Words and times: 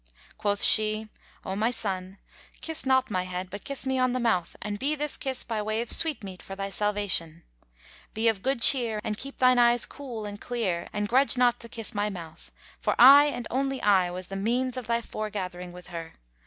Quoth 0.35 0.63
she, 0.63 1.09
"O 1.45 1.55
my 1.55 1.69
son, 1.69 2.17
kiss 2.59 2.87
not 2.87 3.11
my 3.11 3.21
head, 3.21 3.51
but 3.51 3.63
kiss 3.63 3.85
me 3.85 3.99
on 3.99 4.13
the 4.13 4.19
mouth 4.19 4.55
and 4.59 4.79
be 4.79 4.95
this 4.95 5.15
kiss 5.15 5.43
by 5.43 5.61
way 5.61 5.79
of 5.79 5.91
sweetmeat 5.91 6.41
for 6.41 6.55
thy 6.55 6.71
salvation.[FN#149] 6.71 8.13
Be 8.15 8.27
of 8.27 8.41
good 8.41 8.61
cheer 8.63 8.99
and 9.03 9.15
keep 9.15 9.37
thine 9.37 9.59
eyes 9.59 9.85
cool 9.85 10.25
and 10.25 10.41
clear 10.41 10.87
and 10.91 11.07
grudge 11.07 11.37
not 11.37 11.59
to 11.59 11.69
kiss 11.69 11.93
my 11.93 12.09
mouth, 12.09 12.51
for 12.79 12.95
I 12.97 13.25
and 13.25 13.47
only 13.51 13.79
I 13.79 14.09
was 14.09 14.25
the 14.25 14.35
means 14.35 14.75
of 14.75 14.87
thy 14.87 15.01
foregathering 15.03 15.71
with 15.71 15.89
her. 15.89 16.13